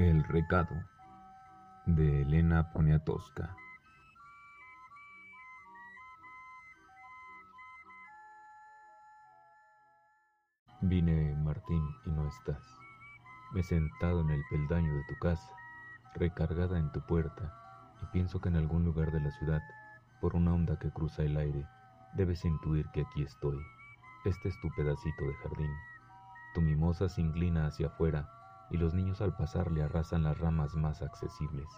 El 0.00 0.24
recado 0.24 0.82
de 1.84 2.22
Elena 2.22 2.72
Poniatowska. 2.72 3.54
Vine, 10.80 11.36
Martín, 11.36 11.86
y 12.06 12.10
no 12.12 12.26
estás. 12.26 12.64
Me 13.52 13.60
he 13.60 13.62
sentado 13.62 14.22
en 14.22 14.30
el 14.30 14.42
peldaño 14.48 14.90
de 14.90 15.04
tu 15.04 15.18
casa, 15.20 15.52
recargada 16.14 16.78
en 16.78 16.90
tu 16.92 17.02
puerta, 17.02 17.52
y 18.02 18.06
pienso 18.06 18.40
que 18.40 18.48
en 18.48 18.56
algún 18.56 18.86
lugar 18.86 19.12
de 19.12 19.20
la 19.20 19.30
ciudad, 19.32 19.60
por 20.22 20.34
una 20.34 20.54
onda 20.54 20.78
que 20.78 20.90
cruza 20.90 21.24
el 21.24 21.36
aire, 21.36 21.66
debes 22.14 22.42
intuir 22.46 22.86
que 22.94 23.02
aquí 23.02 23.22
estoy. 23.22 23.58
Este 24.24 24.48
es 24.48 24.58
tu 24.62 24.70
pedacito 24.74 25.26
de 25.26 25.34
jardín. 25.42 25.74
Tu 26.54 26.62
mimosa 26.62 27.06
se 27.10 27.20
inclina 27.20 27.66
hacia 27.66 27.88
afuera 27.88 28.39
y 28.70 28.76
los 28.76 28.94
niños 28.94 29.20
al 29.20 29.36
pasar 29.36 29.70
le 29.72 29.82
arrasan 29.82 30.22
las 30.22 30.38
ramas 30.38 30.74
más 30.74 31.02
accesibles. 31.02 31.68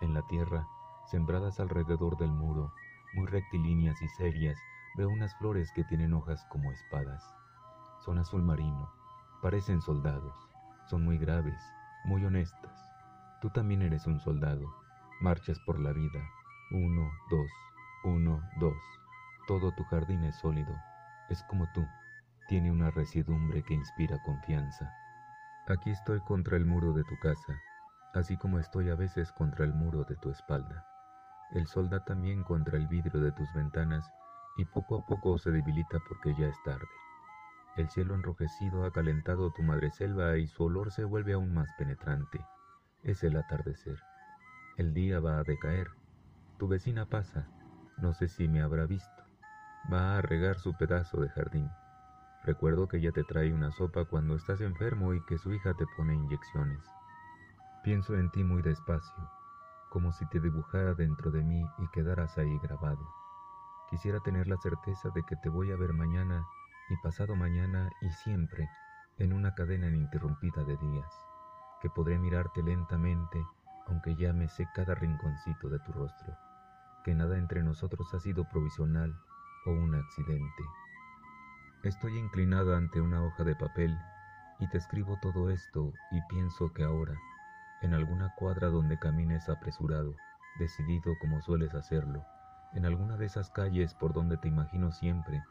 En 0.00 0.14
la 0.14 0.22
tierra, 0.26 0.66
sembradas 1.06 1.60
alrededor 1.60 2.16
del 2.16 2.32
muro, 2.32 2.72
muy 3.14 3.26
rectilíneas 3.26 4.00
y 4.02 4.08
serias, 4.08 4.58
veo 4.96 5.08
unas 5.08 5.34
flores 5.36 5.70
que 5.72 5.84
tienen 5.84 6.12
hojas 6.12 6.44
como 6.50 6.72
espadas. 6.72 7.22
Son 8.04 8.18
azul 8.18 8.42
marino, 8.42 8.90
parecen 9.40 9.80
soldados, 9.80 10.34
son 10.86 11.04
muy 11.04 11.18
graves, 11.18 11.62
muy 12.04 12.24
honestas. 12.24 12.90
Tú 13.40 13.50
también 13.50 13.82
eres 13.82 14.06
un 14.06 14.20
soldado, 14.20 14.66
marchas 15.20 15.58
por 15.60 15.78
la 15.78 15.92
vida, 15.92 16.20
uno, 16.72 17.08
dos, 17.30 17.50
uno, 18.04 18.42
dos. 18.58 18.76
Todo 19.46 19.72
tu 19.72 19.84
jardín 19.84 20.24
es 20.24 20.36
sólido, 20.36 20.74
es 21.28 21.42
como 21.44 21.66
tú, 21.72 21.86
tiene 22.48 22.70
una 22.70 22.90
residumbre 22.90 23.62
que 23.62 23.74
inspira 23.74 24.18
confianza. 24.22 24.90
Aquí 25.66 25.90
estoy 25.90 26.20
contra 26.20 26.58
el 26.58 26.66
muro 26.66 26.92
de 26.92 27.04
tu 27.04 27.18
casa, 27.20 27.58
así 28.12 28.36
como 28.36 28.58
estoy 28.58 28.90
a 28.90 28.96
veces 28.96 29.32
contra 29.32 29.64
el 29.64 29.72
muro 29.72 30.04
de 30.04 30.14
tu 30.16 30.30
espalda. 30.30 30.84
El 31.52 31.66
sol 31.66 31.88
da 31.88 32.04
también 32.04 32.42
contra 32.42 32.76
el 32.76 32.86
vidrio 32.86 33.18
de 33.18 33.32
tus 33.32 33.50
ventanas 33.54 34.06
y 34.58 34.66
poco 34.66 34.98
a 34.98 35.06
poco 35.06 35.38
se 35.38 35.50
debilita 35.50 35.98
porque 36.06 36.34
ya 36.38 36.48
es 36.48 36.62
tarde. 36.64 36.86
El 37.76 37.88
cielo 37.88 38.14
enrojecido 38.14 38.84
ha 38.84 38.92
calentado 38.92 39.52
tu 39.52 39.62
madreselva 39.62 40.36
y 40.36 40.46
su 40.48 40.64
olor 40.64 40.92
se 40.92 41.04
vuelve 41.04 41.32
aún 41.32 41.54
más 41.54 41.70
penetrante. 41.78 42.44
Es 43.02 43.24
el 43.24 43.34
atardecer. 43.34 43.98
El 44.76 44.92
día 44.92 45.18
va 45.18 45.38
a 45.38 45.44
decaer. 45.44 45.88
Tu 46.58 46.68
vecina 46.68 47.06
pasa. 47.06 47.48
No 47.96 48.12
sé 48.12 48.28
si 48.28 48.48
me 48.48 48.60
habrá 48.60 48.84
visto. 48.84 49.24
Va 49.90 50.18
a 50.18 50.20
regar 50.20 50.58
su 50.58 50.76
pedazo 50.76 51.22
de 51.22 51.30
jardín. 51.30 51.70
Recuerdo 52.44 52.88
que 52.88 52.98
ella 52.98 53.10
te 53.12 53.24
trae 53.24 53.52
una 53.52 53.72
sopa 53.72 54.04
cuando 54.04 54.36
estás 54.36 54.60
enfermo 54.60 55.14
y 55.14 55.24
que 55.24 55.38
su 55.38 55.52
hija 55.54 55.72
te 55.74 55.86
pone 55.96 56.14
inyecciones. 56.14 56.84
Pienso 57.82 58.14
en 58.14 58.30
ti 58.30 58.44
muy 58.44 58.60
despacio, 58.60 59.30
como 59.88 60.12
si 60.12 60.26
te 60.28 60.40
dibujara 60.40 60.94
dentro 60.94 61.30
de 61.30 61.42
mí 61.42 61.64
y 61.78 61.88
quedaras 61.88 62.36
ahí 62.36 62.58
grabado. 62.58 63.08
Quisiera 63.88 64.20
tener 64.20 64.46
la 64.46 64.58
certeza 64.58 65.08
de 65.14 65.22
que 65.22 65.36
te 65.36 65.48
voy 65.48 65.72
a 65.72 65.76
ver 65.76 65.94
mañana 65.94 66.46
y 66.90 66.96
pasado 67.02 67.34
mañana 67.34 67.90
y 68.02 68.10
siempre 68.10 68.68
en 69.18 69.32
una 69.32 69.54
cadena 69.54 69.88
ininterrumpida 69.88 70.64
de 70.64 70.76
días, 70.76 71.26
que 71.80 71.88
podré 71.88 72.18
mirarte 72.18 72.62
lentamente 72.62 73.42
aunque 73.86 74.16
ya 74.16 74.32
me 74.32 74.48
sé 74.48 74.66
cada 74.74 74.94
rinconcito 74.94 75.68
de 75.68 75.78
tu 75.80 75.92
rostro, 75.92 76.36
que 77.04 77.14
nada 77.14 77.38
entre 77.38 77.62
nosotros 77.62 78.12
ha 78.14 78.20
sido 78.20 78.44
provisional 78.48 79.14
o 79.66 79.70
un 79.70 79.94
accidente. 79.94 80.64
Estoy 81.84 82.16
inclinada 82.16 82.78
ante 82.78 82.98
una 83.02 83.22
hoja 83.22 83.44
de 83.44 83.54
papel 83.54 83.94
y 84.58 84.66
te 84.68 84.78
escribo 84.78 85.18
todo 85.20 85.50
esto 85.50 85.92
y 86.10 86.22
pienso 86.30 86.72
que 86.72 86.82
ahora, 86.82 87.12
en 87.82 87.92
alguna 87.92 88.32
cuadra 88.36 88.68
donde 88.68 88.98
camines 88.98 89.50
apresurado, 89.50 90.16
decidido 90.58 91.12
como 91.20 91.42
sueles 91.42 91.74
hacerlo, 91.74 92.24
en 92.72 92.86
alguna 92.86 93.18
de 93.18 93.26
esas 93.26 93.50
calles 93.50 93.92
por 93.92 94.14
donde 94.14 94.38
te 94.38 94.48
imagino 94.48 94.92
siempre, 94.92 95.42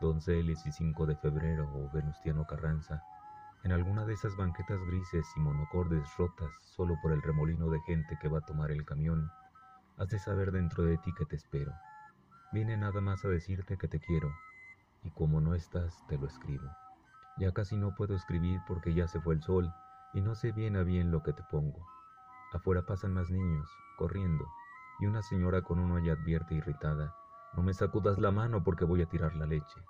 Donceles 0.00 0.64
y 0.64 0.70
5 0.70 1.06
de 1.06 1.16
febrero 1.16 1.68
o 1.74 1.90
Venustiano 1.90 2.46
Carranza, 2.46 3.02
en 3.64 3.72
alguna 3.72 4.04
de 4.04 4.12
esas 4.12 4.36
banquetas 4.36 4.78
grises 4.86 5.26
y 5.36 5.40
monocordes 5.40 6.08
rotas 6.16 6.52
solo 6.76 6.94
por 7.02 7.10
el 7.10 7.20
remolino 7.20 7.68
de 7.68 7.80
gente 7.80 8.16
que 8.22 8.28
va 8.28 8.38
a 8.38 8.46
tomar 8.46 8.70
el 8.70 8.84
camión, 8.84 9.28
has 9.98 10.06
de 10.06 10.20
saber 10.20 10.52
dentro 10.52 10.84
de 10.84 10.98
ti 10.98 11.12
que 11.18 11.26
te 11.26 11.34
espero. 11.34 11.72
Vine 12.52 12.76
nada 12.76 13.00
más 13.00 13.24
a 13.24 13.28
decirte 13.28 13.76
que 13.76 13.88
te 13.88 13.98
quiero, 13.98 14.30
y 15.02 15.10
como 15.10 15.40
no 15.40 15.54
estás, 15.54 16.04
te 16.08 16.18
lo 16.18 16.26
escribo. 16.26 16.68
Ya 17.38 17.52
casi 17.52 17.76
no 17.76 17.94
puedo 17.94 18.14
escribir 18.14 18.60
porque 18.66 18.94
ya 18.94 19.06
se 19.06 19.20
fue 19.20 19.34
el 19.34 19.42
sol 19.42 19.72
y 20.12 20.20
no 20.20 20.34
sé 20.34 20.52
bien 20.52 20.76
a 20.76 20.82
bien 20.82 21.10
lo 21.10 21.22
que 21.22 21.32
te 21.32 21.42
pongo. 21.44 21.86
Afuera 22.52 22.84
pasan 22.84 23.14
más 23.14 23.30
niños, 23.30 23.68
corriendo, 23.96 24.44
y 24.98 25.06
una 25.06 25.22
señora 25.22 25.62
con 25.62 25.78
uno 25.78 25.98
ya 25.98 26.12
advierte 26.12 26.54
irritada, 26.54 27.14
no 27.54 27.62
me 27.62 27.74
sacudas 27.74 28.18
la 28.18 28.30
mano 28.30 28.62
porque 28.62 28.84
voy 28.84 29.02
a 29.02 29.08
tirar 29.08 29.34
la 29.36 29.46
leche. 29.46 29.80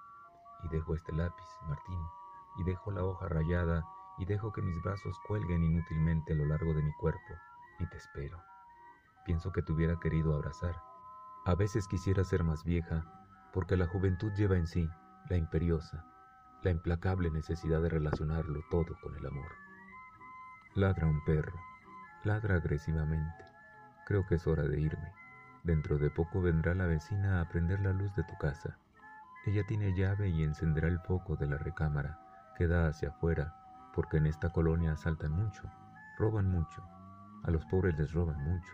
Y 0.63 0.69
dejo 0.69 0.95
este 0.95 1.13
lápiz, 1.13 1.47
Martín, 1.67 2.01
y 2.59 2.65
dejo 2.65 2.91
la 2.91 3.05
hoja 3.05 3.29
rayada, 3.29 3.85
y 4.19 4.27
dejo 4.27 4.53
que 4.53 4.61
mis 4.61 4.81
brazos 4.83 5.19
cuelguen 5.27 5.65
inútilmente 5.65 6.35
a 6.35 6.37
lo 6.37 6.45
largo 6.45 6.75
de 6.75 6.83
mi 6.83 6.93
cuerpo, 6.95 7.35
y 7.79 7.87
te 7.87 7.97
espero. 7.97 8.39
Pienso 9.25 9.53
que 9.53 9.63
te 9.63 9.73
hubiera 9.73 9.99
querido 9.99 10.35
abrazar, 10.35 10.83
a 11.47 11.55
veces 11.55 11.89
quisiera 11.89 12.23
ser 12.23 12.45
más 12.45 12.65
vieja, 12.65 13.05
porque 13.53 13.77
la 13.77 13.87
juventud 13.87 14.33
lleva 14.33 14.57
en 14.57 14.67
sí 14.67 14.89
la 15.29 15.37
imperiosa, 15.37 16.05
la 16.63 16.71
implacable 16.71 17.31
necesidad 17.31 17.81
de 17.81 17.89
relacionarlo 17.89 18.63
todo 18.71 18.97
con 19.03 19.17
el 19.17 19.27
amor. 19.27 19.53
Ladra 20.75 21.07
un 21.07 21.25
perro, 21.25 21.59
ladra 22.25 22.57
agresivamente. 22.57 23.45
Creo 24.07 24.27
que 24.27 24.37
es 24.37 24.47
hora 24.47 24.65
de 24.65 24.81
irme. 24.81 25.13
Dentro 25.63 25.99
de 25.99 26.11
poco 26.11 26.41
vendrá 26.41 26.75
la 26.75 26.87
vecina 26.87 27.41
a 27.41 27.49
prender 27.49 27.81
la 27.81 27.93
luz 27.93 28.15
de 28.15 28.25
tu 28.25 28.37
casa. 28.39 28.79
Ella 29.47 29.65
tiene 29.67 29.95
llave 29.95 30.29
y 30.29 30.43
encenderá 30.43 30.89
el 30.89 31.01
foco 31.01 31.37
de 31.37 31.47
la 31.47 31.59
recámara 31.59 32.19
que 32.57 32.67
da 32.67 32.89
hacia 32.89 33.09
afuera, 33.09 33.55
porque 33.95 34.19
en 34.19 34.27
esta 34.27 34.51
colonia 34.51 34.93
asaltan 34.93 35.33
mucho, 35.33 35.63
roban 36.19 36.51
mucho. 36.51 36.83
A 37.43 37.51
los 37.51 37.65
pobres 37.67 37.99
les 37.99 38.13
roban 38.13 38.43
mucho. 38.45 38.73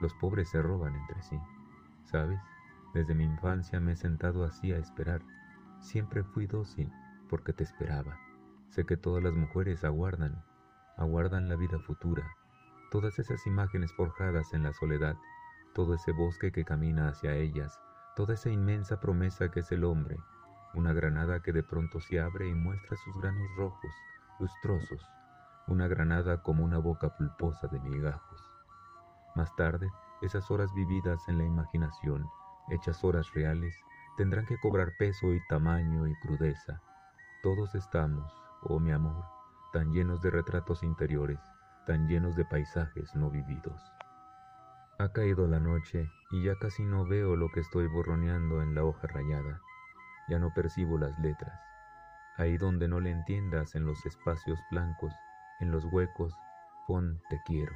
Los 0.00 0.14
pobres 0.14 0.48
se 0.48 0.60
roban 0.60 0.94
entre 0.96 1.22
sí. 1.22 1.38
¿Sabes? 2.04 2.40
Desde 2.92 3.14
mi 3.14 3.24
infancia 3.24 3.80
me 3.80 3.92
he 3.92 3.96
sentado 3.96 4.44
así 4.44 4.72
a 4.72 4.78
esperar. 4.78 5.22
Siempre 5.78 6.24
fui 6.24 6.46
dócil 6.46 6.92
porque 7.28 7.52
te 7.52 7.64
esperaba. 7.64 8.18
Sé 8.70 8.84
que 8.84 8.96
todas 8.96 9.22
las 9.22 9.32
mujeres 9.32 9.84
aguardan, 9.84 10.44
aguardan 10.96 11.48
la 11.48 11.56
vida 11.56 11.78
futura, 11.78 12.24
todas 12.90 13.18
esas 13.18 13.46
imágenes 13.46 13.92
forjadas 13.92 14.52
en 14.52 14.62
la 14.62 14.72
soledad, 14.72 15.16
todo 15.74 15.94
ese 15.94 16.12
bosque 16.12 16.52
que 16.52 16.64
camina 16.64 17.08
hacia 17.08 17.34
ellas, 17.34 17.78
toda 18.16 18.34
esa 18.34 18.50
inmensa 18.50 19.00
promesa 19.00 19.50
que 19.50 19.60
es 19.60 19.72
el 19.72 19.84
hombre, 19.84 20.18
una 20.74 20.92
granada 20.92 21.42
que 21.42 21.52
de 21.52 21.62
pronto 21.62 22.00
se 22.00 22.20
abre 22.20 22.48
y 22.48 22.54
muestra 22.54 22.96
sus 22.96 23.16
granos 23.20 23.48
rojos, 23.56 23.92
lustrosos, 24.38 25.04
una 25.66 25.88
granada 25.88 26.42
como 26.42 26.64
una 26.64 26.78
boca 26.78 27.16
pulposa 27.16 27.68
de 27.68 27.80
migajos. 27.80 28.40
Más 29.36 29.54
tarde, 29.56 29.88
esas 30.22 30.50
horas 30.50 30.72
vividas 30.74 31.28
en 31.28 31.38
la 31.38 31.44
imaginación, 31.44 32.28
hechas 32.70 33.04
horas 33.04 33.32
reales, 33.34 33.74
tendrán 34.16 34.46
que 34.46 34.58
cobrar 34.58 34.96
peso 34.98 35.32
y 35.32 35.40
tamaño 35.48 36.06
y 36.06 36.14
crudeza. 36.20 36.80
Todos 37.42 37.74
estamos, 37.74 38.32
oh 38.62 38.78
mi 38.78 38.92
amor, 38.92 39.24
tan 39.72 39.92
llenos 39.92 40.20
de 40.22 40.30
retratos 40.30 40.82
interiores, 40.82 41.40
tan 41.86 42.08
llenos 42.08 42.36
de 42.36 42.44
paisajes 42.44 43.14
no 43.14 43.30
vividos. 43.30 43.80
Ha 44.98 45.12
caído 45.12 45.46
la 45.46 45.60
noche 45.60 46.10
y 46.30 46.44
ya 46.44 46.54
casi 46.56 46.84
no 46.84 47.06
veo 47.06 47.34
lo 47.34 47.48
que 47.48 47.60
estoy 47.60 47.86
borroneando 47.86 48.60
en 48.60 48.74
la 48.74 48.84
hoja 48.84 49.06
rayada. 49.06 49.60
Ya 50.28 50.38
no 50.38 50.52
percibo 50.52 50.98
las 50.98 51.18
letras. 51.18 51.58
Ahí 52.36 52.58
donde 52.58 52.86
no 52.86 53.00
le 53.00 53.10
entiendas 53.10 53.74
en 53.74 53.86
los 53.86 54.04
espacios 54.04 54.58
blancos, 54.70 55.14
en 55.60 55.70
los 55.70 55.86
huecos, 55.86 56.34
pon 56.86 57.20
te 57.30 57.40
quiero. 57.46 57.72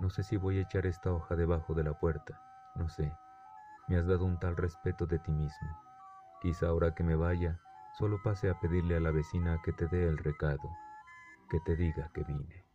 No 0.00 0.10
sé 0.10 0.24
si 0.24 0.36
voy 0.36 0.58
a 0.58 0.62
echar 0.62 0.86
esta 0.86 1.12
hoja 1.12 1.36
debajo 1.36 1.74
de 1.74 1.84
la 1.84 1.98
puerta, 1.98 2.40
no 2.74 2.88
sé. 2.88 3.12
Me 3.88 3.96
has 3.96 4.06
dado 4.06 4.24
un 4.24 4.38
tal 4.38 4.56
respeto 4.56 5.06
de 5.06 5.18
ti 5.18 5.32
mismo. 5.32 5.68
Quizá 6.42 6.68
ahora 6.68 6.94
que 6.94 7.02
me 7.02 7.16
vaya, 7.16 7.58
solo 7.98 8.20
pase 8.22 8.50
a 8.50 8.60
pedirle 8.60 8.96
a 8.96 9.00
la 9.00 9.10
vecina 9.10 9.60
que 9.64 9.72
te 9.72 9.88
dé 9.88 10.06
el 10.06 10.18
recado, 10.18 10.70
que 11.50 11.58
te 11.60 11.74
diga 11.74 12.10
que 12.12 12.22
vine. 12.22 12.67